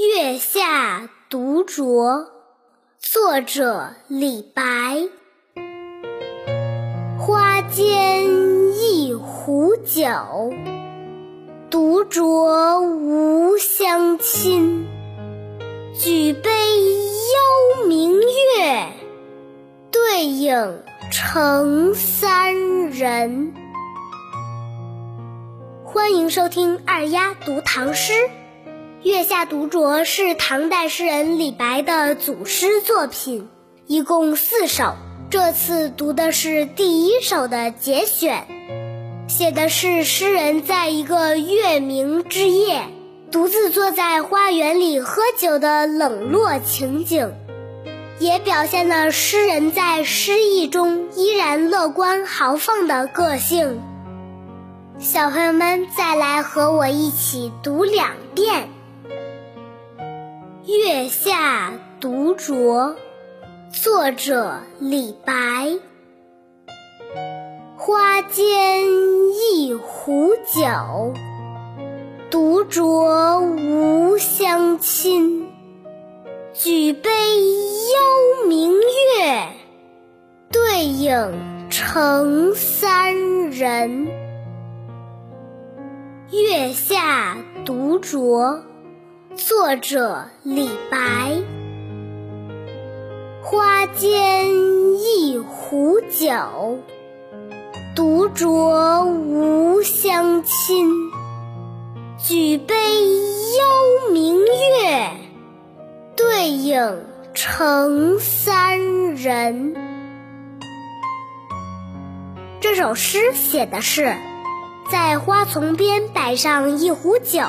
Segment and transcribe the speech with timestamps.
[0.00, 2.28] 月下独酌，
[2.98, 4.62] 作者李白。
[7.18, 8.24] 花间
[8.78, 10.54] 一壶酒，
[11.68, 14.88] 独酌无相亲。
[15.94, 18.86] 举杯邀明月，
[19.90, 20.82] 对影
[21.12, 23.52] 成三人。
[25.84, 28.14] 欢迎收听二丫读唐诗。
[29.02, 33.48] 《月下独酌》是唐代诗人李白的组诗作品，
[33.86, 34.92] 一共四首。
[35.30, 38.46] 这次读的是第一首的节选，
[39.26, 42.82] 写的是诗人在一个月明之夜，
[43.32, 47.32] 独自坐在花园里喝酒的冷落情景，
[48.18, 53.80] 也表现了诗人在失意中依然乐观豪放的个性。
[54.98, 58.68] 小朋友们，再来和我一起读两遍。
[60.70, 62.94] 月下独酌，
[63.72, 65.78] 作者李白。
[67.76, 68.84] 花间
[69.52, 71.12] 一壶酒，
[72.30, 75.48] 独酌无相亲。
[76.52, 79.48] 举杯邀明月，
[80.52, 84.06] 对影成三人。
[86.30, 88.69] 月下独酌。
[89.50, 91.42] 作者李白。
[93.42, 94.46] 花间
[94.96, 96.78] 一壶酒，
[97.96, 100.88] 独酌无相亲。
[102.16, 105.10] 举杯邀明月，
[106.16, 109.74] 对影成三人。
[112.60, 114.14] 这首诗写的是，
[114.92, 117.40] 在花丛边摆上一壶酒。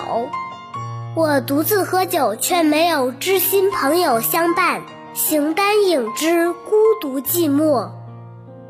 [1.14, 4.81] 我独自喝酒，却没有知心朋友相伴，
[5.14, 7.90] 形单影只，孤独寂寞。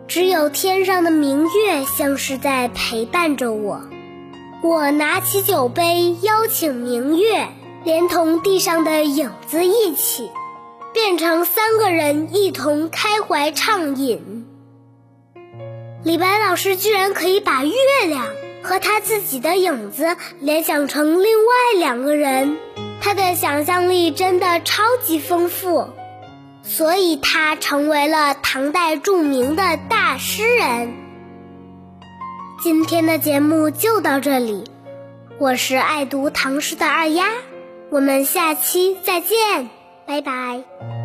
[0.08, 3.84] 只有天上的明月，像是在陪伴着我。
[4.63, 7.47] 我拿起酒杯，邀请明月，
[7.84, 10.31] 连同地上的影子一起，
[10.94, 14.47] 变成三个人一同开怀畅饮。
[16.03, 17.72] 李白老师居然可以把月
[18.08, 18.25] 亮。
[18.61, 22.57] 和他自己的影子联想成另外两个人，
[23.01, 25.89] 他的想象力真的超级丰富，
[26.63, 30.94] 所以他成为了唐代著名的大诗人。
[32.63, 34.63] 今天的节目就到这里，
[35.39, 37.25] 我是爱读唐诗的二丫，
[37.89, 39.69] 我们下期再见，
[40.05, 41.00] 拜拜。